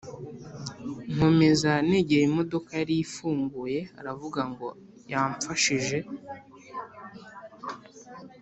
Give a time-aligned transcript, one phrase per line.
[1.13, 4.67] nkomeza negera imodoka yari ifunguye aravuga ngo
[5.11, 5.97] yamfashije